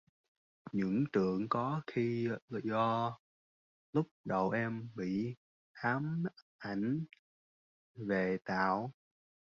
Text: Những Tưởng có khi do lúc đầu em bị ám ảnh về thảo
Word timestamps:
Những 0.71 1.03
Tưởng 1.13 1.49
có 1.49 1.81
khi 1.87 2.29
do 2.63 3.17
lúc 3.93 4.07
đầu 4.25 4.49
em 4.49 4.89
bị 4.95 5.35
ám 5.73 6.23
ảnh 6.57 7.05
về 7.95 8.37
thảo 8.45 8.93